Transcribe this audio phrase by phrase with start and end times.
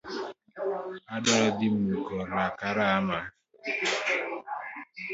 [1.13, 3.19] Adwaro dhi muko laka rama.